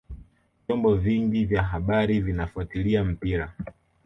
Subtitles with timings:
[0.67, 3.53] vyombo vingi vya habari vinafuatilia mpira